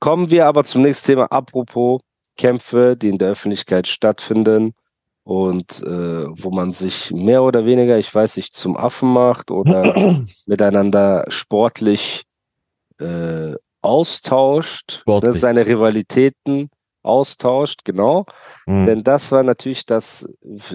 [0.00, 1.26] Kommen wir aber zum nächsten Thema.
[1.26, 2.00] Apropos
[2.36, 4.72] Kämpfe, die in der Öffentlichkeit stattfinden
[5.24, 10.24] und äh, wo man sich mehr oder weniger, ich weiß nicht, zum Affen macht oder
[10.46, 12.24] miteinander sportlich
[12.98, 15.40] äh, austauscht, ne, Sportlich.
[15.40, 16.70] seine Rivalitäten
[17.02, 18.24] austauscht, genau.
[18.66, 18.86] Mhm.
[18.86, 20.28] Denn das war natürlich das,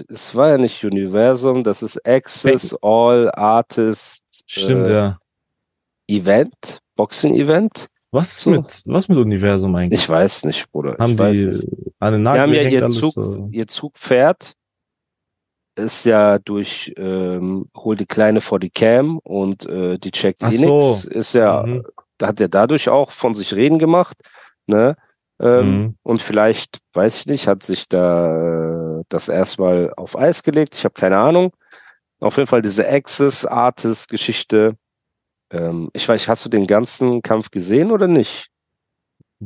[0.08, 5.18] es war ja nicht Universum, das ist Access All Artists Stimmt, äh, ja.
[6.08, 7.88] Event, Boxing-Event.
[8.16, 8.50] Was ist so.
[8.50, 10.00] mit, was mit Universum eigentlich?
[10.00, 10.96] Ich weiß nicht, Bruder.
[10.98, 11.62] Haben ich weiß die nicht.
[12.02, 13.48] Die Nagel haben ja ihr Zug, so.
[13.52, 14.54] ihr Zugpferd
[15.78, 20.50] ist ja durch ähm, hol die Kleine vor die Cam und äh, die checkt Ach
[20.50, 20.98] eh so.
[21.10, 21.84] Ist ja, Mhm.
[22.18, 24.16] da hat er dadurch auch von sich reden gemacht,
[24.66, 24.96] ne?
[25.38, 25.94] Ähm, Mhm.
[26.02, 30.74] Und vielleicht, weiß ich nicht, hat sich da äh, das erstmal auf Eis gelegt.
[30.74, 31.52] Ich habe keine Ahnung.
[32.20, 34.76] Auf jeden Fall diese Access-Artist-Geschichte.
[35.50, 38.48] Ähm, ich weiß, hast du den ganzen Kampf gesehen oder nicht?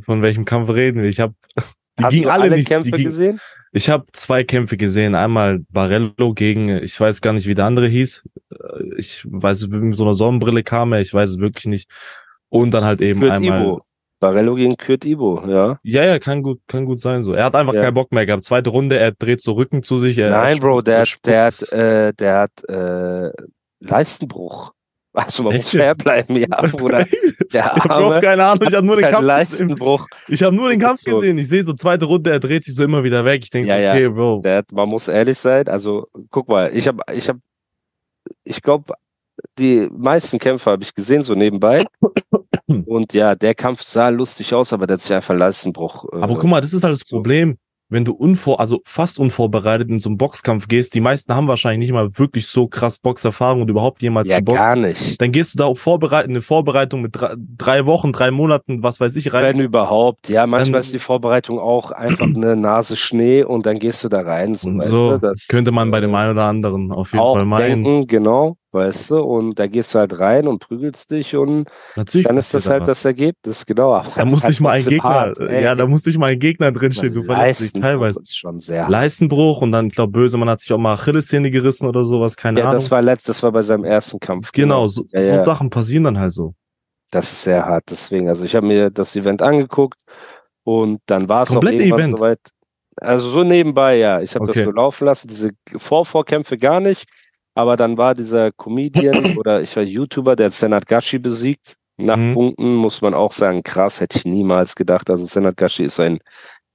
[0.05, 1.09] Von welchem Kampf reden wir?
[1.09, 1.35] Ich habe
[1.99, 2.69] die Hast gingen du alle, alle nicht.
[2.69, 3.41] Kämpfe ging, gesehen?
[3.73, 5.15] ich habe zwei Kämpfe gesehen.
[5.15, 8.25] Einmal Barello gegen, ich weiß gar nicht, wie der andere hieß.
[8.53, 11.01] Äh, Ich weiß, mit so einer Sonnenbrille kam er.
[11.01, 11.91] Ich weiß es wirklich nicht.
[12.49, 13.63] Und dann halt eben Kurt einmal.
[13.63, 13.83] Ibo.
[14.21, 15.79] Barello gegen Kurt Ibo, ja.
[15.83, 17.33] Ja, ja, kann gut, kann gut sein so.
[17.33, 17.83] Er hat einfach Ja.
[17.83, 18.45] keinen Bock mehr gehabt.
[18.45, 20.19] Zweite Runde, er dreht so Rücken zu sich.
[20.19, 23.31] Nein, Bro, der, der hat, äh, der hat äh,
[23.81, 24.73] Leistenbruch.
[25.13, 27.05] Also man muss fair bleiben, ja, Bruder.
[27.05, 29.27] ich der hab Arme auch keine Ahnung, ich habe nur den Kampf gesehen.
[29.27, 30.07] Leistenbruch.
[30.29, 31.19] Ich habe nur den Kampf So.
[31.19, 31.37] gesehen.
[31.39, 33.43] Ich sehe so zweite Runde, er dreht sich so immer wieder weg.
[33.43, 33.93] Ich denke, Ja, ja.
[33.93, 34.43] okay, Bro.
[34.45, 35.67] Der man muss ehrlich sein.
[35.67, 37.41] Also guck mal, ich habe, ich habe,
[38.45, 38.95] ich glaube,
[39.59, 41.85] die meisten Kämpfe habe ich gesehen so nebenbei.
[42.87, 46.05] Und ja, der Kampf sah lustig aus, aber der hat sich einfach Leistenbruch.
[46.13, 47.05] Äh, Aber guck mal, das ist halt das.
[47.05, 47.57] Problem,
[47.91, 50.95] wenn du unvor, also fast unvorbereitet in so einen Boxkampf gehst.
[50.95, 54.59] Die meisten haben wahrscheinlich nicht mal wirklich so krass Boxerfahrung und überhaupt jemals ja, geboxt.
[54.59, 55.21] gar nicht.
[55.21, 59.01] Dann gehst du da auf vorbereiten, eine Vorbereitung mit drei, drei Wochen, drei Monaten, was
[59.01, 59.43] weiß ich, rein.
[59.57, 60.29] Wenn überhaupt.
[60.29, 64.09] Ja, manchmal Dann- ist die Vorbereitung auch einfach eine Nase Schnee und dann gehst du
[64.09, 64.55] da rein.
[64.55, 67.13] So, Und weißt so du, das, könnte man bei dem äh, einen oder anderen auf
[67.13, 67.83] jeden Fall meinen.
[67.85, 72.27] denken, genau, weißt du, und da gehst du halt rein und prügelst dich und Natürlich
[72.27, 72.89] dann ist das halt was.
[72.89, 73.95] das Ergebnis, genau.
[73.95, 75.63] Aber Da muss halt nicht mal ein Gegner, ey.
[75.65, 77.13] ja, da muss nicht mal ein Gegner drinstehen.
[77.15, 78.21] Du verletzt dich teilweise.
[78.27, 78.89] schon sehr.
[78.89, 82.61] Leistenbruch und dann, ich glaube, Bösemann hat sich auch mal Achillessehne gerissen oder sowas, keine
[82.61, 82.77] Ja, Ahnung.
[82.77, 84.53] das war letzt, das war bei seinem ersten Kampf.
[84.53, 85.39] genau, so, Ja, ja.
[85.39, 86.55] so Sachen passieren dann halt so.
[87.11, 88.29] Das ist sehr hart, deswegen.
[88.29, 89.99] Also ich habe mir das Event angeguckt
[90.63, 92.19] und dann war es auch irgendwann Event?
[92.19, 92.39] soweit.
[93.01, 94.21] Also so nebenbei, ja.
[94.21, 94.61] Ich habe Okay.
[94.61, 97.09] das so laufen lassen, diese Vorvorkämpfe gar nicht.
[97.61, 101.77] Aber dann war dieser Comedian oder ich war YouTuber, der hat Senat Gashi besiegt.
[101.99, 102.33] Nach Mhm.
[102.33, 105.11] Punkten muss man auch sagen, krass, hätte ich niemals gedacht.
[105.11, 106.21] Also Senat Gashi ist ein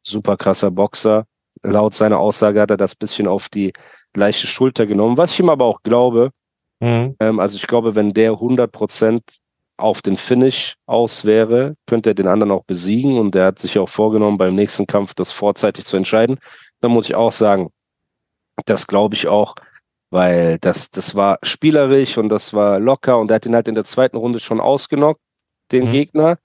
[0.04, 1.26] super krasser Boxer.
[1.64, 3.74] Laut seiner Aussage hat er das bisschen auf die
[4.16, 6.30] leichte Schulter genommen, was ich ihm aber auch glaube.
[6.80, 7.16] Mhm.
[7.20, 9.22] Ähm, also ich glaube, wenn der 100%
[9.78, 13.80] auf den Finish aus wäre, könnte er den anderen auch besiegen und der hat sich
[13.80, 16.38] auch vorgenommen, beim nächsten Kampf das vorzeitig zu entscheiden.
[16.82, 17.72] Da muss ich auch sagen,
[18.66, 19.56] das glaube ich auch,
[20.10, 23.76] weil das, das war spielerisch und das war locker und er hat ihn halt in
[23.76, 25.22] der zweiten Runde schon ausgenockt,
[25.72, 25.92] den Mhm.
[25.92, 26.38] Gegner,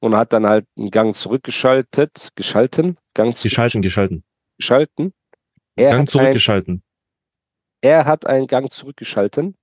[0.00, 4.24] und hat dann halt einen Gang zurückgeschaltet, geschalten, Gang Geschalten, geschalten.
[4.60, 5.12] zurückgeschalten.
[5.76, 6.82] Er, Gang hat ein, zurückgeschalten.
[7.80, 9.56] er hat einen Gang zurückgeschalten.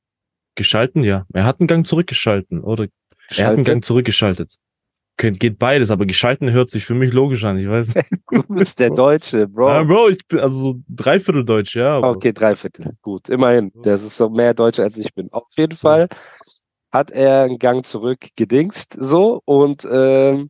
[0.56, 1.26] Geschalten, ja.
[1.34, 2.62] Er hat einen Gang zurückgeschalten.
[2.62, 3.66] Oder er hat einen geschaltet.
[3.66, 4.56] Gang zurückgeschaltet.
[5.18, 7.58] Geht, beides, aber geschalten hört sich für mich logisch an.
[7.58, 7.94] Ich weiß.
[8.32, 9.70] Du bist der Deutsche, Bro.
[9.70, 11.98] Ah, Bro, ich bin also so dreiviertel Deutsch, ja.
[11.98, 12.98] aber- Okay, drei Viertel.
[13.02, 13.72] Gut, immerhin.
[13.84, 15.32] Das ist so mehr Deutscher als ich bin.
[15.32, 15.78] Auf jeden.
[15.78, 16.10] Fall
[16.92, 20.50] hat er einen Gang zurück gedingst so und ähm,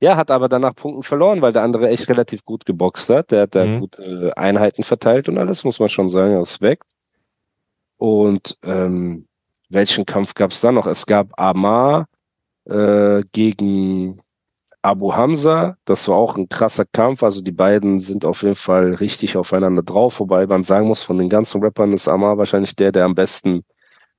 [0.00, 3.30] ja, hat aber danach Punkten verloren, weil der andere echt relativ gut geboxt hat.
[3.30, 3.80] Der hat da Mhm.
[3.80, 6.84] gute Einheiten verteilt und alles, muss man schon sagen, Respekt.
[7.98, 9.26] Und ähm,
[9.68, 10.86] welchen Kampf gab es da noch?
[10.86, 12.06] Es gab Amar
[12.66, 14.20] äh, gegen
[14.82, 15.76] Abu Hamza.
[15.84, 17.22] Das war auch ein krasser Kampf.
[17.22, 21.18] Also die beiden sind auf jeden Fall richtig aufeinander drauf, wobei man sagen muss, von
[21.18, 23.64] den ganzen Rappern ist Amar wahrscheinlich der, der am besten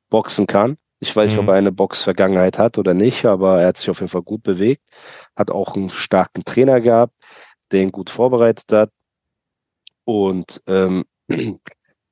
[0.10, 0.78] boxen kann.
[1.00, 1.44] Ich weiß nicht, Mhm.
[1.44, 4.44] ob er eine Box-Vergangenheit hat oder nicht, aber er hat sich auf jeden Fall gut
[4.44, 4.84] bewegt.
[5.36, 7.14] Hat auch einen starken Trainer gehabt,
[7.72, 8.90] der ihn gut vorbereitet hat.
[10.06, 11.06] Und ähm,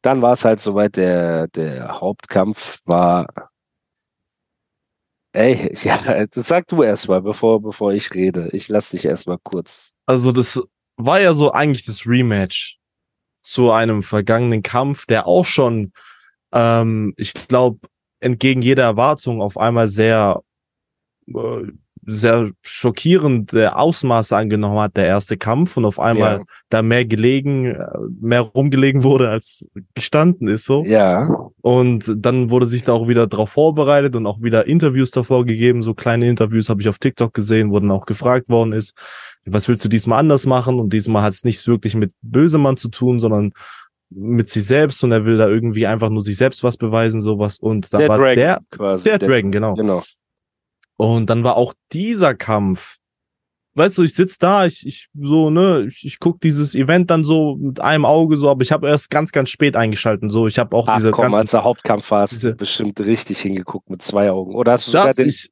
[0.02, 3.28] dann war es halt soweit, der, der Hauptkampf war
[5.36, 8.50] Ey, ja, das sag du erstmal, bevor, bevor ich rede.
[8.54, 9.94] Ich lass dich erstmal kurz.
[10.06, 10.62] Also das
[10.96, 12.78] war ja so eigentlich das Rematch
[13.42, 15.92] zu einem vergangenen Kampf, der auch schon,
[16.54, 17.80] ähm, ich glaube,
[18.22, 20.42] entgegen jeder Erwartung auf einmal sehr,
[21.28, 21.64] äh,
[22.06, 26.44] sehr schockierende Ausmaße angenommen hat, der erste Kampf und auf einmal Ja.
[26.70, 27.86] da mehr gelegen, äh,
[28.22, 30.84] mehr rumgelegen wurde, als gestanden ist so.
[30.86, 31.28] Ja,
[31.62, 35.82] Und dann wurde sich da auch wieder drauf vorbereitet und auch wieder Interviews davor gegeben.
[35.82, 38.96] So kleine Interviews habe ich auf TikTok gesehen, wo dann auch gefragt worden ist,
[39.46, 40.80] was willst du diesmal anders machen?
[40.80, 43.52] Und diesmal hat es nichts wirklich mit Bösemann zu tun, sondern
[44.12, 47.58] mit sich selbst und er will da irgendwie einfach nur sich selbst was beweisen, sowas.
[47.60, 49.10] Und da der war Dragon der, quasi.
[49.10, 49.74] der Dragon, genau.
[49.74, 50.04] Genau.
[50.98, 52.98] Und dann war auch dieser Kampf.
[53.78, 57.26] Weißt du, ich sitz da, ich, ich so, ne, ich, ich guck dieses Event dann
[57.26, 60.30] so mit einem Auge so, aber ich habe erst ganz, ganz spät eingeschalten.
[60.30, 63.02] So, ich habe auch Ach diese komm, ganzen als der Hauptkampf war, hast du bestimmt
[63.02, 64.56] richtig hingeguckt mit zwei Augen.
[64.56, 65.28] Oder hast du sogar das, den...
[65.28, 65.52] ich,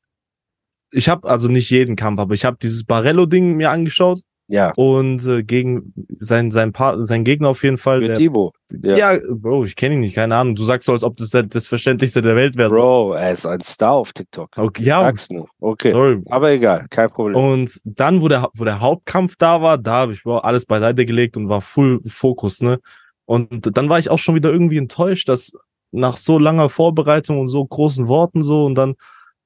[0.92, 5.26] ich habe also nicht jeden Kampf, aber ich habe dieses Barello-Ding mir angeschaut ja, und
[5.26, 8.02] äh, gegen sein sein Part, sein Gegner auf jeden Fall.
[8.02, 8.98] Der.
[8.98, 9.14] Ja.
[9.14, 9.20] ja.
[9.30, 10.56] Bro, ich kenne ihn nicht, keine Ahnung.
[10.56, 12.70] Du sagst so, als ob das das Verständlichste der Welt wäre.
[12.70, 14.50] Bro, er ist ein Star auf TikTok.
[14.58, 15.48] Okay, ja, Sag's nur.
[15.60, 15.94] Okay.
[15.94, 16.22] sorry.
[16.30, 17.38] Aber egal, kein Problem.
[17.42, 21.06] Und dann, wo der, wo der Hauptkampf da war, da habe ich Bro, alles beiseite
[21.06, 22.80] gelegt und war full Fokus, ne?
[23.26, 25.54] Und dann war ich auch schon wieder irgendwie enttäuscht, dass
[25.92, 28.96] nach so langer Vorbereitung und so großen Worten so und dann,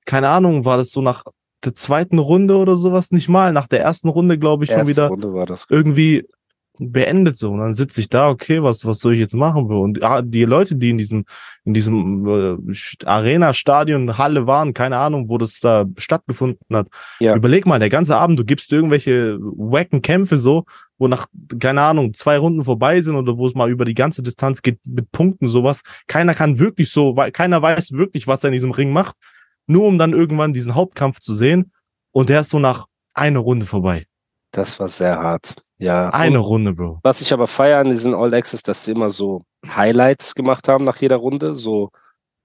[0.05, 1.23] keine Ahnung, war das so nach
[1.63, 5.09] der zweiten Runde oder sowas, nicht mal, nach der ersten Runde, glaube ich, schon wieder
[5.45, 5.65] das.
[5.69, 6.25] irgendwie
[6.79, 7.49] beendet so.
[7.49, 9.65] Und dann sitze ich da, okay, was, was soll ich jetzt machen?
[9.65, 11.25] Und ah, die Leute, die in diesem,
[11.65, 16.87] in diesem äh, St- Arena-Stadion, Halle waren, keine Ahnung, wo das da stattgefunden hat.
[17.19, 17.35] Ja.
[17.35, 20.65] Überleg mal, der ganze Abend, du gibst irgendwelche wacken Kämpfe so,
[20.99, 21.25] wo nach,
[21.59, 24.79] keine Ahnung, zwei Runden vorbei sind oder wo es mal über die ganze Distanz geht
[24.85, 25.81] mit Punkten, sowas.
[26.05, 29.15] Keiner kann wirklich so, wei- keiner weiß wirklich, was er in diesem Ring macht,
[29.67, 31.71] nur um dann irgendwann diesen Hauptkampf zu sehen.
[32.11, 34.05] Und der ist so nach einer Runde vorbei.
[34.51, 35.55] Das war sehr hart.
[35.77, 36.09] Ja.
[36.09, 36.99] Eine Und Runde, Bro.
[37.03, 40.85] was ich aber feiere an diesen All Access, dass sie immer so Highlights gemacht haben
[40.85, 41.91] nach jeder Runde, so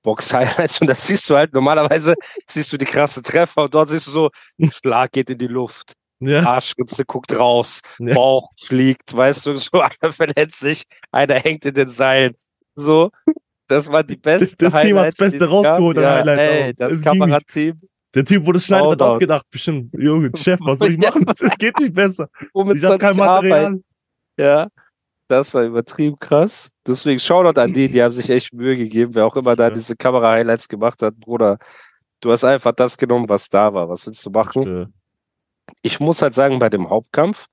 [0.03, 0.81] Box-Highlights.
[0.81, 2.15] Und das siehst du halt, normalerweise
[2.47, 4.31] siehst du die krasse Treffer und dort siehst du so,
[4.71, 6.43] Schlag geht in die Luft, Ja.
[6.45, 8.15] Arschritze guckt raus, Ja.
[8.15, 10.83] Bauch fliegt, weißt du, so einer verletzt sich,
[11.13, 12.35] einer hängt in den Seilen.
[12.75, 13.11] So,
[13.73, 16.93] das war die beste Das- das Team hat das Beste rausgeholt ja, Highlights ey, das
[16.93, 17.03] Es.
[17.03, 17.81] Kamerateam,
[18.15, 21.11] Der Typ, wo das schneidet, hat auch gedacht, bestimmt, Junge, Chef, was soll ich Ja.
[21.11, 21.25] machen?
[21.29, 22.29] Es geht nicht besser.
[22.75, 23.17] Ich habe kein?
[23.17, 23.81] Material.
[24.37, 24.69] Ja,
[25.29, 26.71] das war übertrieben krass.
[26.87, 29.71] Deswegen Shoutout an die, die haben sich echt Mühe gegeben, wer auch immer da Ja.
[29.71, 31.59] diese Kamera-Highlights gemacht hat, Bruder.
[32.21, 33.89] Du hast einfach das genommen, was da war.
[33.89, 34.83] Was willst du machen?
[34.83, 34.87] Äh,
[35.83, 37.47] Ich muss halt sagen, bei dem Hauptkampf,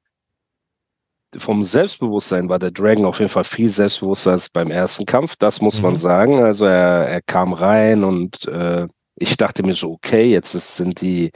[1.37, 5.35] vom Selbstbewusstsein war der Dragon auf jeden Fall viel selbstbewusster als beim ersten Kampf.
[5.37, 5.97] Das muss man Mhm.
[5.97, 6.43] sagen.
[6.43, 11.01] Also er, er kam rein und äh, ich dachte mir so, okay, jetzt ist, sind
[11.01, 11.31] die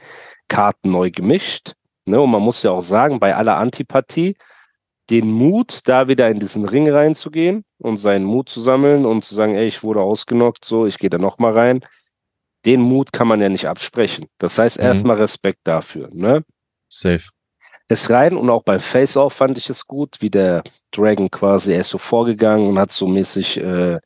[0.47, 1.73] Karten neu gemischt.
[2.05, 2.19] Ne?
[2.19, 4.35] Und man muss ja auch sagen, bei aller Antipathie,
[5.09, 9.35] den Mut, da wieder in diesen Ring reinzugehen und seinen Mut zu sammeln und zu
[9.35, 11.81] sagen, ey, ich wurde ausgenockt, so, ich gehe da nochmal rein.
[12.65, 14.27] Den Mut kann man ja nicht absprechen.
[14.37, 14.85] Das heißt, Mhm.
[14.85, 16.09] erstmal Respekt dafür.
[16.13, 16.43] Ne?
[16.89, 17.29] safe.
[17.93, 21.81] Es rein und auch beim Face-Off fand ich es gut, wie der Dragon quasi, er
[21.81, 23.99] ist so vorgegangen und hat so mäßig äh,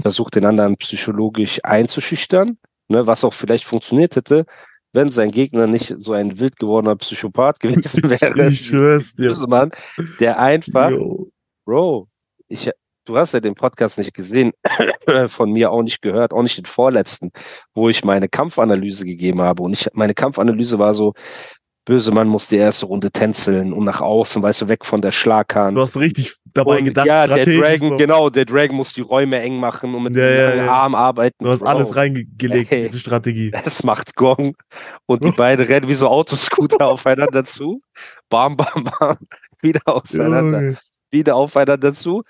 [0.00, 2.58] versucht, den anderen psychologisch einzuschüchtern,
[2.88, 4.46] ne, was auch vielleicht funktioniert hätte,
[4.92, 8.48] wenn sein Gegner nicht so ein wild gewordener Psychopath gewesen wäre.
[8.48, 9.34] Ich schwör's dir.
[9.48, 9.72] Mann,
[10.20, 11.30] der einfach, Yo.
[11.64, 12.08] Bro,
[12.48, 12.70] ich,
[13.04, 14.52] du hast ja den Podcast nicht gesehen,
[15.28, 17.30] von mir auch nicht gehört, auch nicht den vorletzten,
[17.74, 19.62] wo ich meine Kampfanalyse gegeben habe.
[19.62, 21.14] Und ich, meine Kampfanalyse war so,
[21.84, 25.10] böse Mann muss die erste Runde tänzeln und nach außen, weißt du, weg von der
[25.10, 25.76] Schlaghand.
[25.76, 27.96] Du hast richtig dabei Und gedacht, ja, der Dragon, so.
[27.96, 30.72] genau, der Dragon muss die Räume eng machen und mit Ja, dem ja, ja.
[30.72, 31.44] Arm arbeiten.
[31.44, 32.82] Du hast alles reingelegt in Ey.
[32.84, 33.52] diese Strategie.
[33.64, 34.54] Es macht Gong
[35.06, 37.80] und die beiden rennen wie so Autoscooter aufeinander zu.
[38.30, 39.18] Bam, bam, bam.
[39.60, 40.60] Wieder auseinander.
[40.62, 40.78] Junge.
[41.10, 42.22] wieder aufeinander zu.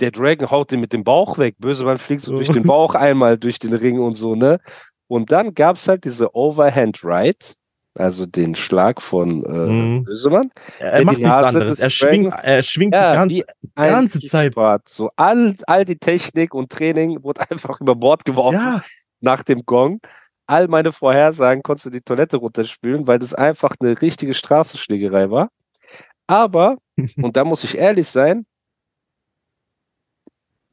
[0.00, 1.54] Der Dragon haut den mit dem Bauch weg.
[1.58, 2.36] Bösemann fliegt so Oh.
[2.36, 4.58] durch den Bauch einmal durch den Ring und so, ne?
[5.08, 7.54] Und dann gab's halt diese Overhand Right,
[8.00, 10.04] also den Schlag von äh, Mhm.
[10.04, 10.50] Bösemann.
[10.78, 11.80] Er macht nichts anderes.
[11.80, 13.44] Er schwingt, er schwingt Ja, die
[13.76, 14.54] ganze, ganze Zeit.
[14.88, 18.82] So all, all die Technik und Training wurde einfach über Bord geworfen Ja,
[19.20, 20.00] nach dem Gong.
[20.46, 25.50] All meine Vorhersagen konntest du die Toilette runterspülen, weil das einfach eine richtige Straßenschlägerei war.
[26.26, 26.78] Aber,
[27.16, 28.46] und da muss ich ehrlich sein,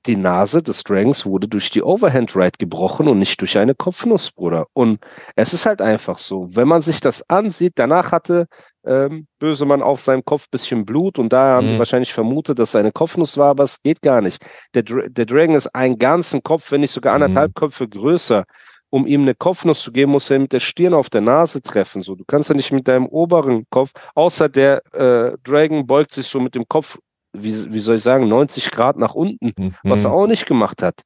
[0.07, 4.31] die Nase des Dragons wurde durch die Overhand Right gebrochen und nicht durch eine Kopfnuss,
[4.31, 4.65] Bruder.
[4.73, 4.99] Und
[5.35, 8.47] es ist halt einfach so, wenn man sich das ansieht, danach hatte
[8.85, 11.79] ähm, Bösemann auf seinem Kopf bisschen Blut und da haben die Mhm.
[11.79, 14.43] wahrscheinlich vermutet, dass es eine Kopfnuss war, aber es geht gar nicht.
[14.73, 17.23] Der, Dra der Dragon ist einen ganzen Kopf, wenn nicht sogar Mhm.
[17.23, 18.45] anderthalb Köpfe größer.
[18.89, 22.01] um ihm eine Kopfnuss zu geben, muss er mit der Stirn auf der Nase treffen.
[22.01, 26.25] So, du kannst ja nicht mit deinem oberen Kopf, außer der äh, Dragon beugt sich
[26.27, 26.97] so mit dem Kopf,
[27.43, 29.73] wie, wie soll ich sagen, 90 Grad nach unten, Mhm.
[29.83, 31.01] was er auch nicht gemacht hat.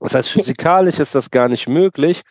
[0.00, 2.22] Das heißt, physikalisch ist das gar nicht möglich.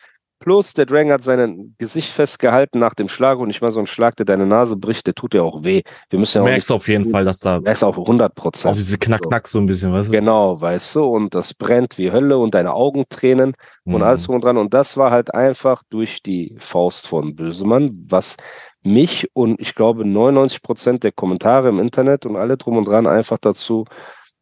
[0.42, 3.86] Plus, der Dragon hat sein Gesicht festgehalten nach dem Schlag und nicht mal so ein
[3.86, 5.82] Schlag, der deine Nase bricht, der tut ja auch weh.
[6.08, 8.34] Wir müssen ja Du auch merkst auf jeden Fall, dass da merkst auch 100% auf
[8.34, 8.76] Prozent.
[8.78, 10.12] diese Knack-Knack so ein bisschen, weißt du?
[10.12, 13.52] Genau, weißt du, und das brennt wie Hölle und deine Augen tränen
[13.84, 14.02] und Mhm.
[14.02, 14.56] alles drum und dran.
[14.56, 18.36] Und das war halt einfach durch die Faust von Bösemann, was
[18.82, 23.06] mich und ich glaube 99 Prozent der Kommentare im Internet und alle drum und dran
[23.06, 23.84] einfach dazu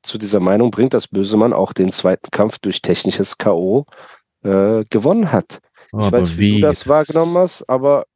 [0.02, 3.85] zu dieser Meinung bringt, dass Bösemann auch den zweiten Kampf durch technisches K.O.
[4.45, 5.59] Äh, gewonnen hat.
[5.88, 8.07] Ich Aber weiß, wie, du das, wahrgenommen hast, aber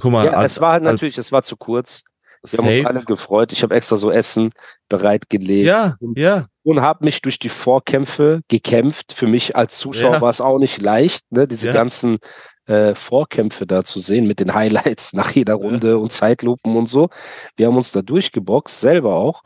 [0.00, 2.02] Guck mal, ja, als, es war halt natürlich, es war zu kurz.
[2.44, 2.88] Wir haben uns safe.
[2.88, 3.52] alle gefreut.
[3.52, 4.50] Ich habe extra so Essen
[4.88, 6.46] bereitgelegt Ja, ja.
[6.64, 9.12] und habe mich durch die Vorkämpfe gekämpft.
[9.12, 10.20] Für mich als Zuschauer Ja.
[10.20, 11.72] war es auch nicht leicht, ne, diese Ja.
[11.72, 12.18] ganzen
[12.66, 17.10] äh, Vorkämpfe da zu sehen mit den Highlights nach jeder Runde und Zeitlupen und so.
[17.56, 19.42] Wir haben uns da durchgeboxt, selber auch,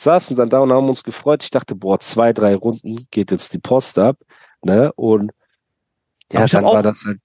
[0.00, 1.42] saßen dann da und haben uns gefreut.
[1.42, 4.18] Ich dachte, boah, zwei, drei Runden geht jetzt die Post ab.
[4.62, 4.92] Ne?
[4.94, 5.32] Und
[6.32, 7.20] ja, dann war auch- das halt,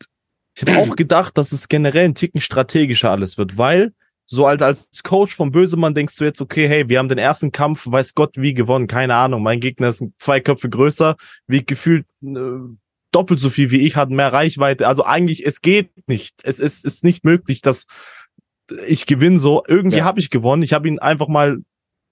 [0.56, 3.94] Ich habe auch gedacht, dass es generell ein Ticken strategischer alles wird, weil
[4.26, 7.52] so als, als Coach vom Bösemann denkst du jetzt, okay, hey, wir haben den ersten
[7.52, 9.44] Kampf, weiß Gott wie gewonnen, keine Ahnung.
[9.44, 11.16] Mein Gegner ist zwei Köpfe größer,
[11.48, 12.38] wie gefühlt äh,
[13.14, 14.88] doppelt so viel wie ich, hat mehr Reichweite.
[14.88, 16.36] Also eigentlich, es geht nicht.
[16.44, 17.86] Es ist, ist nicht möglich, dass
[18.88, 19.64] ich gewinne so.
[19.68, 20.04] Irgendwie Ja.
[20.06, 20.64] habe ich gewonnen.
[20.64, 21.58] Ich habe ihn einfach mal,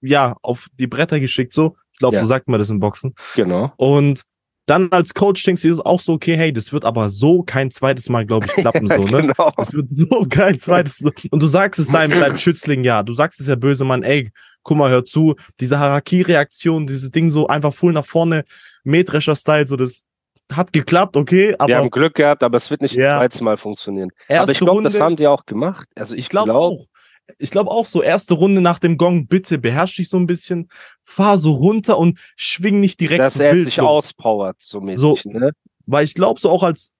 [0.00, 1.76] ja, auf die Bretter geschickt, so.
[1.92, 2.20] Ich glaube, Ja.
[2.22, 3.14] so sagt man das im Boxen.
[3.34, 3.72] genau.
[3.76, 4.22] Und
[4.66, 7.72] dann als Coach denkst du dir auch so, okay, hey, das wird aber so kein
[7.72, 9.22] zweites Mal, glaube ich, klappen, so, ne?
[9.22, 9.52] genau.
[9.58, 11.02] Es wird so kein zweites.
[11.30, 13.02] Und du sagst es deinem, deinem Schützling, ja.
[13.02, 14.30] Du sagst es ja böse, Mann, ey,
[14.62, 15.34] guck mal, hör zu.
[15.58, 18.44] Diese Haraki-Reaktion, dieses Ding so einfach full nach vorne,
[18.84, 20.04] Mähdrescher-Style, so das
[20.56, 23.18] hat geklappt, okay, Wir aber haben Glück gehabt, aber es wird nicht Ja.
[23.18, 24.10] zweites Mal funktionieren.
[24.28, 25.88] erste aber ich glaube, das haben die auch gemacht.
[25.96, 26.86] Also ich glaube glaube, auch.
[27.38, 30.68] Ich glaube auch so, erste Runde nach dem Gong, bitte beherrsch dich so ein bisschen,
[31.04, 35.00] fahr so runter und schwing nicht direkt dass er sich auspowert, so mäßig.
[35.00, 35.16] So.
[35.24, 35.52] Ne?
[35.86, 36.90] Weil ich glaube, so auch als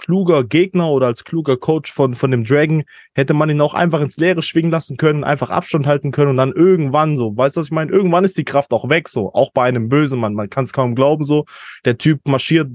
[0.00, 4.00] kluger Gegner oder als kluger Coach von, von dem Dragon hätte man ihn auch einfach
[4.00, 7.60] ins Leere schwingen lassen können, einfach Abstand halten können und dann irgendwann so, weißt du,
[7.60, 7.92] was ich meine?
[7.92, 9.32] Irgendwann ist die Kraft auch weg, so.
[9.32, 11.44] Auch bei einem bösen Mann, man kann es kaum glauben, so.
[11.84, 12.70] Der Typ marschiert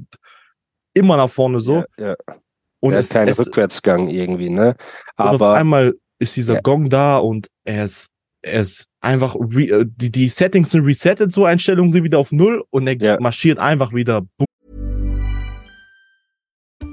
[0.93, 1.83] immer nach vorne, so.
[1.97, 2.15] Ja, ja.
[2.79, 4.75] und es ist kein es, Rückwärtsgang irgendwie, ne?
[5.17, 6.61] und auf Aber einmal ist dieser Ja.
[6.61, 8.07] Gong da und er ist,
[8.41, 12.63] er ist einfach, äh, die, die Settings sind resettet, so Einstellungen sind wieder auf Null
[12.69, 13.17] und er Ja.
[13.19, 14.21] marschiert einfach wieder.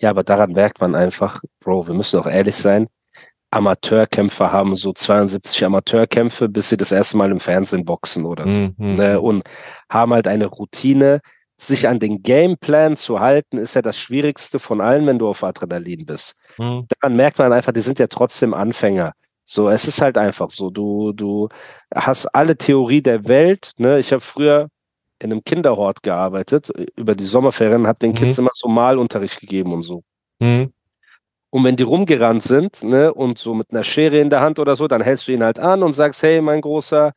[0.00, 2.88] Ja, aber daran merkt man einfach, Bro, wir müssen auch ehrlich sein.
[3.50, 8.60] Amateurkämpfer haben so 72 Amateurkämpfe, bis sie das erste Mal im Fernsehen boxen oder so.
[8.60, 8.74] Mhm.
[8.76, 9.20] Ne?
[9.20, 9.42] Und
[9.90, 11.20] haben halt eine Routine.
[11.60, 15.42] Sich an den Gameplan zu halten, ist ja das Schwierigste von allen, wenn du auf
[15.42, 16.36] Adrenalin bist.
[16.56, 16.86] Mhm.
[16.88, 19.12] daran merkt man einfach, die sind ja trotzdem Anfänger.
[19.44, 20.70] So, es ist halt einfach so.
[20.70, 21.48] Du, du
[21.92, 23.72] hast alle Theorie der Welt.
[23.78, 23.98] Ne?
[23.98, 24.68] Ich habe früher
[25.20, 28.14] in einem Kinderhort gearbeitet, über die Sommerferien, habe den Mhm.
[28.14, 30.02] Kids immer so Malunterricht gegeben und so.
[30.40, 30.72] Mhm.
[31.50, 34.76] Und wenn die rumgerannt sind, ne, und so mit einer Schere in der Hand oder
[34.76, 37.12] so, dann hältst du ihn halt an und sagst, hey, mein Großer,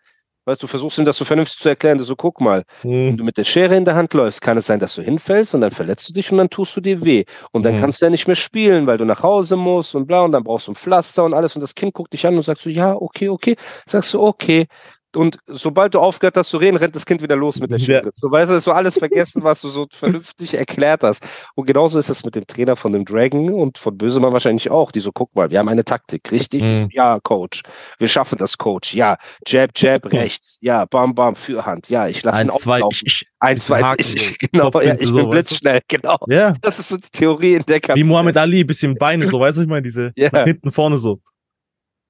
[0.46, 2.63] weißt du, versuchst ihm das so vernünftig zu erklären, du so, guck mal,
[3.05, 3.17] wenn Mhm.
[3.17, 5.62] du mit der Schere in der Hand läufst, kann es sein, dass du hinfällst und
[5.62, 7.25] dann verletzt du dich und dann tust du dir weh.
[7.51, 7.79] Und dann Mhm.
[7.79, 10.43] kannst du ja nicht mehr spielen, weil du nach Hause musst und bla und dann
[10.43, 12.70] brauchst du ein Pflaster und alles und das Kind guckt dich an und sagt so,
[12.70, 13.55] ja, okay, okay.
[13.86, 14.67] Sagst du, okay.
[15.15, 17.85] Und sobald du aufgehört hast zu reden, rennt das Kind wieder los mit der Ja.
[17.85, 18.11] Schere.
[18.13, 21.25] So weißt du, ist so alles vergessen, was du so vernünftig erklärt hast.
[21.55, 24.91] Und genauso ist es mit dem Trainer von dem Dragon und von Bösemann wahrscheinlich auch.
[24.91, 26.63] Die so, guck mal, wir haben eine Taktik, richtig?
[26.63, 26.89] Mhm.
[26.91, 27.61] Ja, Coach.
[27.99, 28.93] Wir schaffen das, Coach.
[28.93, 30.57] Ja, Jab, Jab, rechts.
[30.61, 31.89] Ja, Bam, Bam, Fürhand.
[31.89, 33.03] Ja, ich lasse ihn Eins, zwei, auflaufen.
[33.05, 36.17] ich, ich, Eins, zwei, ich, ich, genau, ja, ich so, bin blitzschnell, genau.
[36.27, 36.55] ja.
[36.61, 39.61] Das ist so die Theorie in der Wie Muhammad Ali, bisschen Beine, so, weißt du,
[39.63, 40.29] ich meine, diese Ja.
[40.31, 41.19] nach hinten vorne so.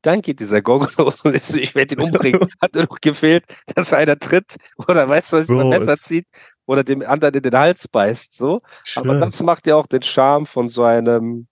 [0.01, 2.47] Dann geht dieser Goggo los und ist ich werde ihn umbringen.
[2.61, 3.43] Hat nur noch gefehlt,
[3.75, 4.55] dass einer tritt
[4.87, 6.27] oder weißt du, was Bro, Messer es- zieht
[6.65, 8.35] oder dem anderen in den Hals beißt.
[8.35, 8.61] So.
[8.95, 11.47] Aber das macht ja auch den Charme von so einem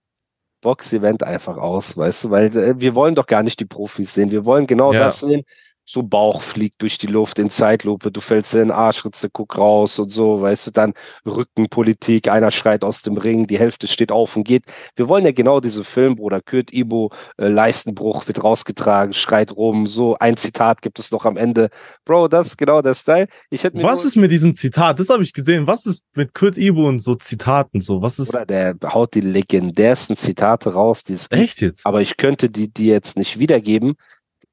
[0.62, 4.30] Box-Event einfach aus, weißt du, weil äh, wir wollen doch gar nicht die Profis sehen.
[4.30, 5.06] Wir wollen genau Ja.
[5.06, 5.44] das sehen.
[5.92, 9.98] So Bauch fliegt durch die Luft in Zeitlupe, du fällst in den Arschritze, guck raus
[9.98, 10.94] und so, weißt du, dann
[11.26, 14.66] Rückenpolitik, einer schreit aus dem Ring, die Hälfte steht auf und geht.
[14.96, 19.88] Wir wollen ja genau diese Film, Bruder Kurt Ibo, äh, Leistenbruch wird rausgetragen, schreit rum,
[19.88, 21.72] so ein Zitat gibt es noch am Ende.
[22.06, 23.28] Bro, das ist genau der Style.
[23.50, 25.00] Ich hätte mir Was ist mit diesem Zitat?
[25.00, 25.66] Das habe ich gesehen.
[25.66, 28.04] Was ist mit Kurt Ibo und so Zitaten so?
[28.04, 31.84] Was ist Bruder, der haut die legendärsten Zitate raus, die es echt jetzt?
[31.88, 33.96] aber ich könnte die die jetzt nicht wiedergeben,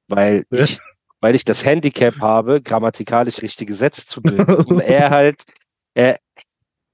[0.09, 0.79] weil ich,
[1.21, 4.55] weil ich das Handicap habe, grammatikalisch richtige Sätze zu bilden.
[4.55, 5.43] Und er halt,
[5.95, 6.19] er,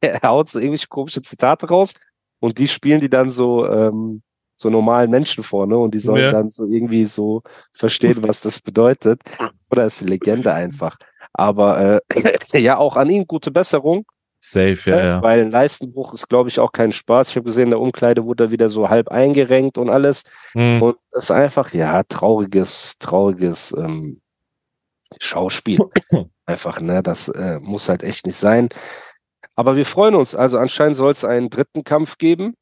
[0.00, 1.94] er haut so irgendwelche komische Zitate raus
[2.40, 4.22] und die spielen die dann so, ähm,
[4.56, 5.76] so normalen Menschen vor, ne?
[5.76, 6.30] Und die sollen Ja.
[6.30, 9.20] dann so irgendwie so verstehen, was das bedeutet.
[9.70, 10.98] Oder ist eine Legende einfach.
[11.32, 14.04] Aber äh, ja, auch an ihn gute Besserung.
[14.44, 15.02] Safe, ja, Ne?
[15.04, 15.22] ja.
[15.22, 17.30] Weil ein Leistenbruch ist, glaube ich, auch kein Spaß.
[17.30, 20.24] Ich habe gesehen, in der Umkleide wurde er wieder so halb eingerenkt und alles.
[20.52, 20.82] Hm.
[20.82, 24.20] Und das ist einfach, ja, trauriges, trauriges ähm,
[25.20, 25.78] Schauspiel.
[26.46, 27.04] einfach, ne?
[27.04, 28.68] Das äh, muss halt echt nicht sein.
[29.54, 30.34] Aber wir freuen uns.
[30.34, 32.54] Also anscheinend soll es einen dritten Kampf geben.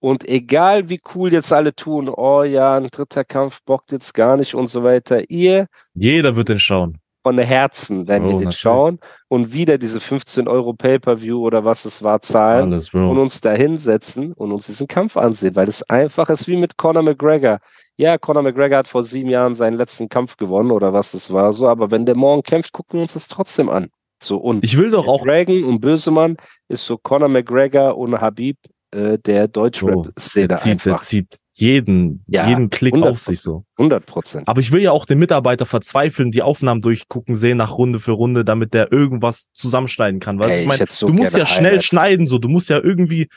[0.00, 4.36] Und egal wie cool jetzt alle tun, oh ja, ein dritter Kampf bockt jetzt gar
[4.36, 6.98] nicht und so weiter, ihr Jeder wird den schauen.
[7.24, 8.58] Von Herzen werden Oh, wir den natürlich.
[8.58, 13.40] schauen und wieder diese 15 Euro Pay-Per-View oder was es war zahlen Alles, und uns
[13.40, 17.58] da hinsetzen und uns diesen Kampf ansehen, weil es einfach ist wie mit Conor McGregor.
[17.96, 21.52] Ja, Conor McGregor hat vor sieben Jahren seinen letzten Kampf gewonnen oder was es war
[21.54, 23.88] so, aber wenn der morgen kämpft, gucken wir uns das trotzdem an.
[24.22, 25.24] So und Ich will doch auch.
[25.24, 26.36] Dragon und Bösemann
[26.68, 28.58] ist so Conor McGregor und Habib
[28.90, 33.08] äh, der Deutschrap-Szene der, zieht, der zieht jeden, Ja, jeden Klick 100%.
[33.08, 33.64] auf sich so.
[33.78, 34.48] 100 Prozent.
[34.48, 38.12] Aber ich will ja auch den Mitarbeiter verzweifeln, die Aufnahmen durchgucken, sehen nach Runde für
[38.12, 40.38] Runde, damit der irgendwas zusammenschneiden kann.
[40.38, 41.84] Weil Ey, ich mein, so du musst ja schnell Highlights.
[41.86, 42.38] schneiden, so.
[42.38, 43.28] Du musst ja irgendwie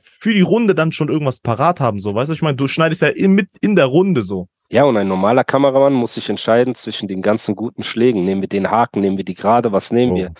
[0.00, 2.14] für die Runde dann schon irgendwas parat haben, so.
[2.14, 4.48] Weißt du, ich meine, du schneidest ja in, mit in der Runde so.
[4.70, 8.24] Ja, und ein normaler Kameramann muss sich entscheiden zwischen den ganzen guten Schlägen.
[8.24, 10.32] Nehmen wir den Haken, nehmen wir die gerade, was nehmen Oh, wir?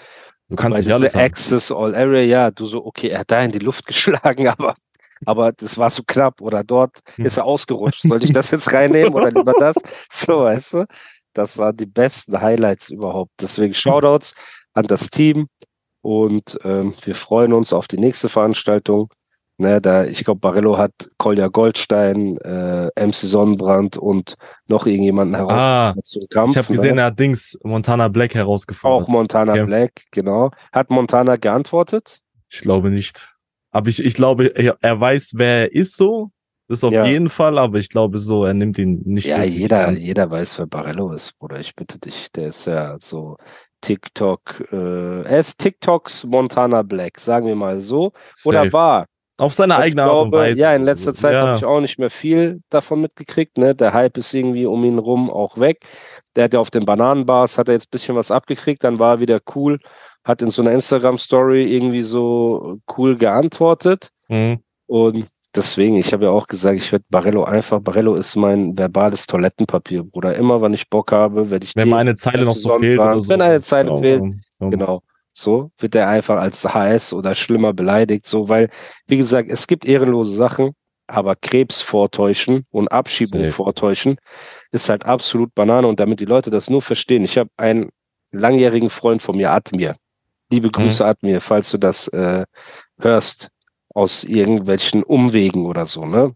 [0.49, 1.23] Du kannst Weil nicht alles haben.
[1.25, 4.75] Access All Area, ja, du so, okay, er hat da in die Luft geschlagen, aber,
[5.25, 7.25] aber das war so knapp oder dort Hm.
[7.27, 8.03] ist er ausgerutscht.
[8.03, 9.77] Sollte ich das jetzt reinnehmen oder lieber das?
[10.11, 10.87] So, weißt du?
[11.33, 13.33] Das waren die besten Highlights überhaupt.
[13.41, 14.35] Deswegen Shoutouts
[14.75, 15.49] an das Team
[16.03, 19.13] und ähm, wir freuen uns auf die nächste Veranstaltung.
[19.59, 24.35] Ne, da, ich glaube, Barello hat Kolja Goldstein, äh, MC Sonnenbrand und
[24.67, 26.51] noch irgendjemanden herausgefordert zum Kampf.
[26.51, 26.77] Ich habe ne?
[26.77, 29.09] gesehen, er hat Dings Montana Black Auch herausgefordert.
[29.09, 29.65] Montana Okay.
[29.65, 30.51] Black, genau.
[30.73, 32.21] Hat Montana geantwortet?
[32.51, 33.35] Ich glaube nicht.
[33.77, 36.31] Aber ich, ich glaube, er, weiß, wer er ist so.
[36.69, 37.05] Das auf Ja.
[37.07, 40.03] jeden Fall, aber ich glaube so, er nimmt ihn nicht Ja, jeder, ernst.
[40.05, 41.61] jeder weiß, wer Barello ist, Bruder.
[41.61, 42.33] Ich bitte dich.
[42.33, 43.37] Der ist ja so
[43.83, 48.13] TikTok, äh, er ist TikToks Montana Black, sagen wir mal so.
[48.45, 48.73] Oder Safe.
[48.73, 49.07] war.
[49.39, 50.59] Auf seine Ich eigene Art und Weise.
[50.59, 51.47] ja, in letzter Zeit ja.
[51.47, 53.59] habe ich auch nicht mehr viel davon mitgekriegt.
[53.59, 53.75] Ne?
[53.75, 55.85] Der Hype ist irgendwie um ihn rum auch weg.
[56.35, 59.17] Der hat ja auf den Bananenbars, hat er jetzt ein bisschen was abgekriegt, dann war
[59.17, 59.79] er wieder cool,
[60.27, 64.11] hat in so einer Instagram-Story irgendwie so cool geantwortet.
[64.29, 64.59] Mhm.
[64.87, 69.27] Und deswegen, ich habe ja auch gesagt, ich werde Barello einfach, Barello ist mein verbales
[69.27, 70.35] Toilettenpapier, Bruder.
[70.35, 72.99] Immer, wenn ich Bock habe, werde ich Wenn den- mal eine Zeile noch so fehlt
[72.99, 73.29] oder so.
[73.29, 74.23] wenn eine Zeile Ja, fehlt.
[74.59, 75.03] Genau.
[75.33, 78.71] So wird er einfach als HS oder schlimmer beleidigt, so, weil,
[79.07, 80.73] wie gesagt, es gibt ehrenlose Sachen,
[81.09, 83.53] aber Krebs vortäuschen und Abschiebung Safe.
[83.53, 84.17] vortäuschen
[84.73, 87.23] ist halt absolut Banane und damit die Leute das nur verstehen.
[87.23, 87.91] Ich habe einen
[88.33, 89.95] langjährigen Freund von mir, Admir.
[90.51, 92.45] Liebe Grüße, Admir, falls du das äh,
[93.01, 93.51] hörst
[93.95, 96.35] aus irgendwelchen Umwegen oder so, ne?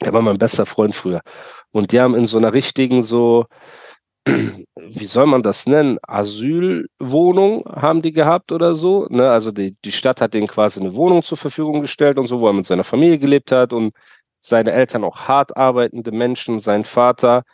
[0.00, 1.22] Er war mein bester Freund früher.
[1.70, 3.46] Und die haben in so einer richtigen so,
[4.26, 5.98] wie soll man das nennen?
[6.02, 9.06] Asylwohnung haben die gehabt oder so.
[9.08, 9.30] Ne?
[9.30, 12.48] Also die, die Stadt hat denen quasi eine Wohnung zur Verfügung gestellt und so, wo
[12.48, 13.94] er mit seiner Familie gelebt hat und
[14.40, 16.60] seine Eltern auch hart arbeitende Menschen.
[16.60, 17.44] Sein Vater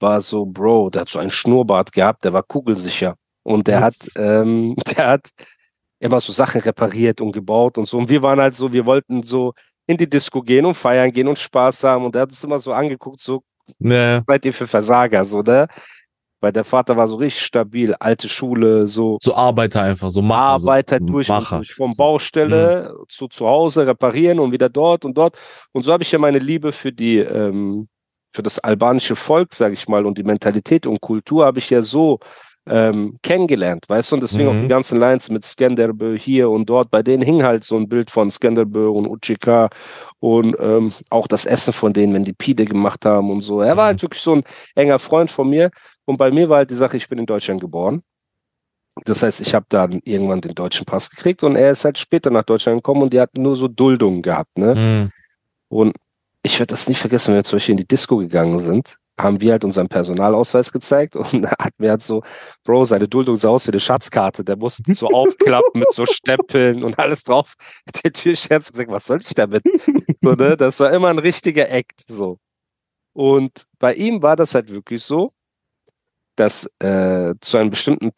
[0.00, 3.14] war so, Bro, der hat so einen Schnurrbart gehabt, der war kugelsicher.
[3.42, 3.84] Und der Mhm.
[3.84, 5.28] hat, ähm, der hat
[6.00, 7.98] immer so Sachen repariert und gebaut und so.
[7.98, 9.52] Und wir waren halt so, wir wollten so
[9.86, 12.04] in die Disco gehen und feiern gehen und Spaß haben.
[12.06, 13.42] Und der hat uns immer so angeguckt, so,
[13.78, 15.66] Ja, seid ihr für Versager, so, ne?
[16.42, 20.42] Weil der Vater war so richtig stabil, alte Schule, so So Arbeiter einfach, so Macher.
[20.42, 21.58] Arbeiter so durch Macher.
[21.58, 25.36] durch, vom Baustelle zu zu Hause reparieren und wieder dort und dort.
[25.72, 27.88] Und so habe ich ja meine Liebe für die, ähm,
[28.32, 31.82] für das albanische Volk, sage ich mal, und die Mentalität und Kultur habe ich ja
[31.82, 32.20] so
[32.70, 34.16] ähm, kennengelernt, weißt du?
[34.16, 34.56] Und deswegen Mhm.
[34.56, 36.90] auch die ganzen Lines mit Skanderbö hier und dort.
[36.90, 39.68] Bei denen hing halt so ein Bild von Skanderbö und Uchika
[40.20, 43.60] und ähm, auch das Essen von denen, wenn die Pide gemacht haben und so.
[43.60, 43.88] Er war Mhm.
[43.88, 44.44] halt wirklich so ein
[44.76, 45.70] enger Freund von mir.
[46.06, 48.02] Und bei mir war halt die Sache, ich bin in Deutschland geboren.
[49.04, 52.30] Das heißt, ich habe dann irgendwann den deutschen Pass gekriegt und er ist halt später
[52.30, 54.74] nach Deutschland gekommen und die hatten nur so Duldungen gehabt, ne?
[54.74, 55.10] Mhm.
[55.68, 55.96] Und
[56.42, 59.40] ich werde das nie vergessen, wenn wir zum Beispiel in die Disco gegangen sind, haben
[59.40, 62.22] wir halt unseren Personalausweis gezeigt und da hat mir halt so,
[62.64, 66.84] Bro, seine Duldung sah aus wie eine Schatzkarte, der musste so aufklappen mit so Stempeln
[66.84, 67.54] und alles drauf.
[68.04, 69.62] Der so gesagt, was soll ich damit?
[70.22, 70.54] So, ne?
[70.56, 72.38] Das war immer ein richtiger Act, so.
[73.14, 75.32] Und bei ihm war das halt wirklich so,
[76.36, 78.12] dass äh, zu einem bestimmten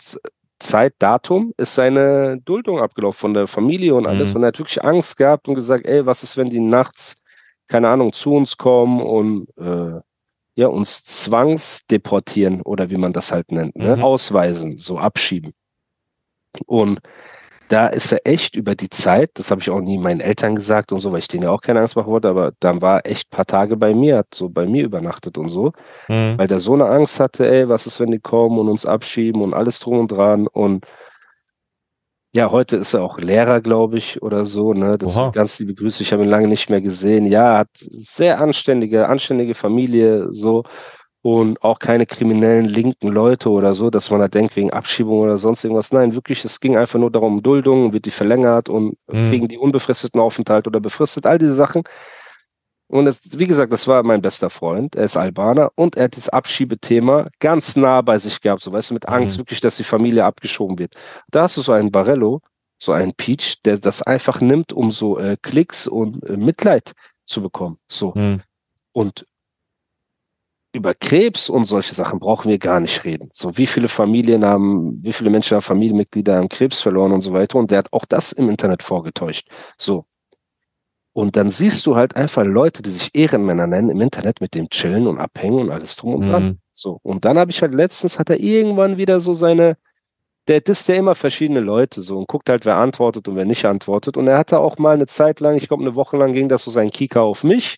[0.58, 4.36] Zeitdatum ist seine Duldung abgelaufen von der Familie und alles Mhm.
[4.36, 7.16] und er hat wirklich Angst gehabt und gesagt, ey, was ist, wenn die nachts,
[7.68, 10.00] keine Ahnung, zu uns kommen und äh,
[10.54, 13.96] ja, uns zwangsdeportieren oder wie man das halt nennt, ne?
[13.96, 14.02] Mhm.
[14.02, 15.52] ausweisen, so abschieben.
[16.66, 17.00] Und
[17.68, 20.92] da ist er echt über die Zeit, das habe ich auch nie meinen Eltern gesagt
[20.92, 23.10] und so, weil ich denen ja auch keine Angst machen wollte, aber dann war er
[23.10, 25.72] echt ein paar Tage bei mir, hat so bei mir übernachtet und so
[26.08, 26.36] Mhm.
[26.38, 29.40] weil der so eine Angst hatte, ey, was ist, wenn die kommen und uns abschieben
[29.42, 30.84] und alles drum und dran und
[32.34, 34.96] ja, heute ist er auch Lehrer, glaube ich, oder so, ne?
[34.98, 35.30] Das Oha.
[35.30, 37.26] ganz liebe Grüße, ich habe ihn lange nicht mehr gesehen.
[37.26, 40.62] Ja, hat sehr anständige, anständige Familie, so
[41.22, 45.36] und auch keine kriminellen linken Leute oder so, dass man da denkt wegen Abschiebung oder
[45.36, 45.92] sonst irgendwas.
[45.92, 49.28] Nein, wirklich, es ging einfach nur darum, Duldung, wird die verlängert und Mhm.
[49.28, 51.82] kriegen die unbefristeten Aufenthalt oder befristet, all diese Sachen.
[52.92, 54.94] Und es, wie gesagt, das war mein bester Freund.
[54.94, 58.62] Er ist Albaner und er hat das Abschiebethema ganz nah bei sich gehabt.
[58.62, 59.40] So weißt du, mit Angst Mhm.
[59.40, 60.94] wirklich, dass die Familie abgeschoben wird.
[61.30, 62.40] Da hast du so einen Barello,
[62.78, 66.92] so einen Peach, der das einfach nimmt, um so äh, Klicks und äh, Mitleid
[67.24, 67.78] zu bekommen.
[67.88, 68.12] So.
[68.14, 68.42] Mhm.
[68.92, 69.24] Und
[70.74, 73.30] über Krebs und solche Sachen brauchen wir gar nicht reden.
[73.32, 77.32] So, wie viele Familien haben, wie viele Menschen haben Familienmitglieder haben Krebs verloren und so
[77.32, 77.58] weiter.
[77.58, 79.48] Und der hat auch das im Internet vorgetäuscht.
[79.78, 80.04] So.
[81.14, 84.70] Und dann siehst du halt einfach Leute, die sich Ehrenmänner nennen, im Internet mit dem
[84.70, 86.44] chillen und abhängen und alles drum und dran.
[86.44, 86.58] Mhm.
[86.72, 86.98] So.
[87.02, 89.76] Und dann habe ich halt letztens hat er irgendwann wieder so seine,
[90.48, 93.66] der disst ja immer verschiedene Leute so und guckt halt, wer antwortet und wer nicht
[93.66, 94.16] antwortet.
[94.16, 96.64] Und er hatte auch mal eine Zeit lang, ich glaube eine Woche lang ging das
[96.64, 97.76] so sein Kika auf mich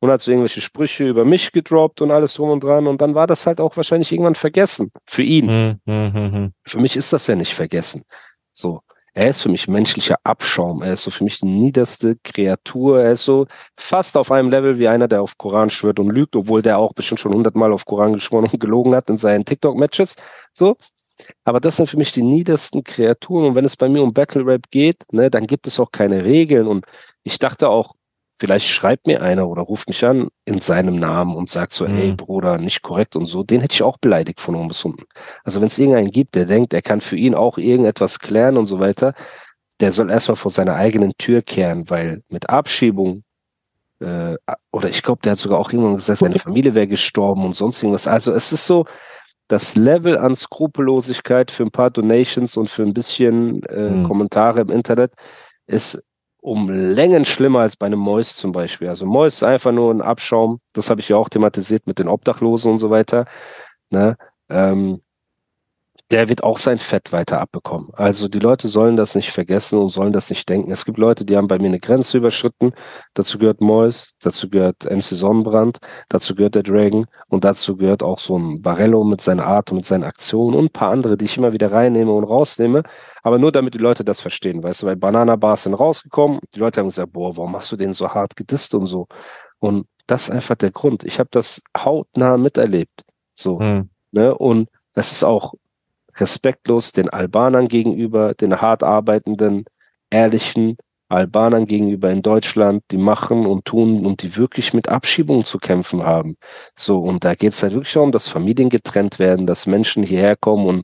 [0.00, 2.86] und hat so irgendwelche Sprüche über mich gedroppt und alles drum und dran.
[2.86, 4.90] Und dann war das halt auch wahrscheinlich irgendwann vergessen.
[5.06, 5.46] Für ihn.
[5.46, 5.80] Mhm.
[5.84, 6.12] Mhm.
[6.14, 6.52] Mhm.
[6.64, 8.04] Für mich ist das ja nicht vergessen.
[8.52, 8.80] So.
[9.14, 10.82] Er ist für mich menschlicher Abschaum.
[10.82, 13.00] Er ist so für mich die niederste Kreatur.
[13.02, 13.46] Er ist so
[13.76, 16.92] fast auf einem Level wie einer, der auf Koran schwört und lügt, obwohl der auch
[16.92, 20.16] bestimmt schon hundertmal auf Koran geschworen und gelogen hat in seinen TikTok-Matches.
[20.52, 20.76] So.
[21.44, 23.46] Aber das sind für mich die niedersten Kreaturen.
[23.46, 26.24] Und wenn es bei mir um Battle Rap geht, ne, dann gibt es auch keine
[26.24, 26.66] Regeln.
[26.66, 26.86] Und
[27.24, 27.94] ich dachte auch,
[28.40, 31.98] vielleicht schreibt mir einer oder ruft mich an in seinem Namen und sagt so, Mhm.
[31.98, 33.42] ey Bruder, nicht korrekt und so.
[33.44, 35.04] Den hätte ich auch beleidigt von oben bis unten.
[35.44, 38.64] Also wenn es irgendeinen gibt, der denkt, er kann für ihn auch irgendetwas klären und
[38.66, 39.12] so weiter,
[39.80, 43.22] der soll erstmal vor seiner eigenen Tür kehren, weil mit Abschiebung
[44.00, 44.36] äh,
[44.72, 47.82] oder ich glaube, der hat sogar auch irgendwann gesagt, seine Familie wäre gestorben und sonst
[47.82, 48.06] irgendwas.
[48.08, 48.86] Also es ist so,
[49.48, 54.04] das Level an Skrupellosigkeit für ein paar Donations und für ein bisschen äh, Mhm.
[54.04, 55.12] Kommentare im Internet
[55.66, 56.02] ist
[56.40, 58.88] um Längen schlimmer als bei einem Mois zum Beispiel.
[58.88, 60.60] Also Mois ist einfach nur ein Abschaum.
[60.72, 63.26] Das habe ich ja auch thematisiert mit den Obdachlosen und so weiter.
[63.90, 64.16] Ne?
[64.48, 65.02] Ähm,
[66.10, 67.88] der wird auch sein Fett weiter abbekommen.
[67.92, 70.72] Also die Leute sollen das nicht vergessen und sollen das nicht denken.
[70.72, 72.72] Es gibt Leute, die haben bei mir eine Grenze überschritten.
[73.14, 78.18] Dazu gehört Mois, dazu gehört MC Sonnenbrand, dazu gehört der Dragon und dazu gehört auch
[78.18, 81.26] so ein Barello mit seiner Art und mit seinen Aktionen und ein paar andere, die
[81.26, 82.82] ich immer wieder reinnehme und rausnehme.
[83.22, 86.40] Aber nur damit die Leute das verstehen, weißt du, weil Banana Bars sind rausgekommen.
[86.54, 89.06] Die Leute haben gesagt, boah, warum hast du den so hart gedisst und so?
[89.60, 91.04] Und das ist einfach der Grund.
[91.04, 93.04] Ich habe das hautnah miterlebt.
[93.34, 93.60] So.
[93.60, 93.90] Mhm.
[94.10, 94.34] Ne?
[94.34, 95.54] Und das ist auch
[96.20, 99.64] respektlos den Albanern gegenüber, den hart arbeitenden,
[100.10, 100.76] ehrlichen
[101.10, 106.04] Albanern gegenüber in Deutschland, die machen und tun und die wirklich mit Abschiebungen zu kämpfen
[106.04, 106.36] haben.
[106.78, 110.36] So, und da geht es halt wirklich darum, dass Familien getrennt werden, dass Menschen hierher
[110.36, 110.82] kommen und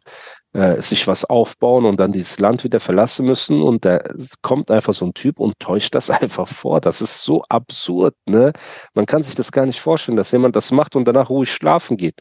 [0.53, 3.62] äh, sich was aufbauen und dann dieses Land wieder verlassen müssen.
[3.62, 4.03] Und da
[4.42, 6.81] kommt einfach so ein Typ und täuscht das einfach vor.
[6.81, 8.53] Das ist so absurd, ne?
[8.94, 11.96] Man kann sich das gar nicht vorstellen, dass jemand das macht und danach ruhig schlafen
[11.96, 12.18] geht.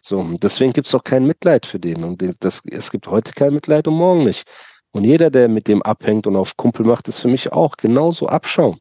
[0.00, 2.04] So, deswegen gibt es auch kein Mitleid für den.
[2.04, 4.44] Und das, es gibt heute kein Mitleid und morgen nicht.
[4.92, 8.26] Und jeder, der mit dem abhängt und auf Kumpel macht, ist für mich auch genauso
[8.28, 8.78] Abschaum.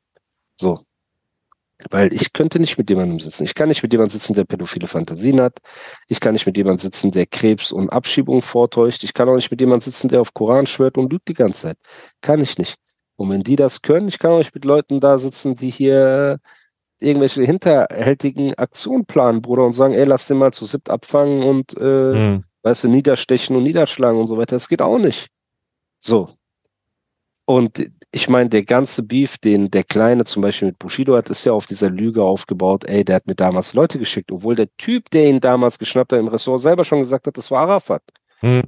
[0.59, 0.79] So.
[1.91, 3.43] Weil ich könnte nicht mit jemandem sitzen.
[3.43, 5.59] Ich kann nicht mit jemandem sitzen, der pädophile Fantasien hat.
[6.07, 9.03] Ich kann nicht mit jemandem sitzen, der Krebs und Abschiebung vortäuscht.
[9.03, 11.63] Ich kann auch nicht mit jemandem sitzen, der auf Koran schwört und lügt die ganze
[11.63, 11.77] Zeit.
[12.21, 12.77] Kann ich nicht.
[13.15, 16.39] Und wenn die das können, ich kann auch nicht mit Leuten da sitzen, die hier
[16.99, 21.75] irgendwelche hinterhältigen Aktionen planen, Bruder, und sagen, ey, lass den mal zu siebt abfangen und,
[21.77, 21.83] äh,
[22.13, 22.43] Mhm.
[22.63, 24.55] weißt du, niederstechen und niederschlagen und so weiter.
[24.55, 25.27] Das geht auch nicht.
[25.99, 26.27] So.
[27.45, 31.45] Und ich meine, der ganze Beef, den der Kleine zum Beispiel mit Bushido hat, ist
[31.45, 35.09] ja auf dieser Lüge aufgebaut, ey, der hat mir damals Leute geschickt, obwohl der Typ,
[35.11, 38.01] der ihn damals geschnappt hat im Ressort, selber schon gesagt hat, das war Arafat.
[38.41, 38.63] Mhm.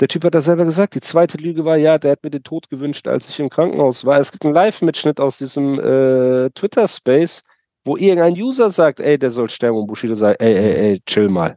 [0.00, 0.94] Der Typ hat das selber gesagt.
[0.94, 4.04] Die zweite Lüge war, ja, der hat mir den Tod gewünscht, als ich im Krankenhaus
[4.04, 4.18] war.
[4.18, 7.44] Es gibt einen Live-Mitschnitt aus diesem äh, Twitter-Space,
[7.84, 11.28] wo irgendein User sagt, ey, der soll sterben und Bushido sagt, ey, ey, ey, chill
[11.28, 11.56] mal.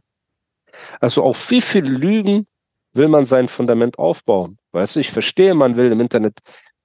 [1.00, 2.46] Also auf wie viele Lügen
[2.92, 4.58] will man sein Fundament aufbauen?
[4.72, 6.38] Weißt du, ich verstehe, man will im Internet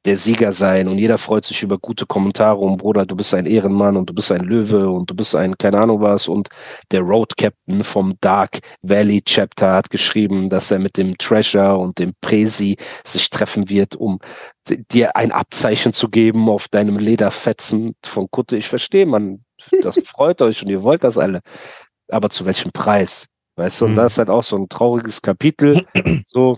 [0.05, 3.45] der Sieger sein und jeder freut sich über gute Kommentare und Bruder, du bist ein
[3.45, 6.49] Ehrenmann und du bist ein Löwe und du bist ein keine Ahnung was und
[6.91, 11.99] der Road Captain vom Dark Valley Chapter hat geschrieben, dass er mit dem Treasure und
[11.99, 14.19] dem Presi sich treffen wird, um
[14.91, 18.57] dir ein Abzeichen zu geben auf deinem Lederfetzen von Kutte.
[18.57, 19.43] Ich verstehe, man,
[19.81, 21.41] das freut euch und ihr wollt das alle.
[22.09, 23.27] Aber zu welchem Preis?
[23.55, 23.95] Weißt du, und Mhm.
[23.97, 25.85] das ist halt auch so ein trauriges Kapitel.
[26.25, 26.57] So,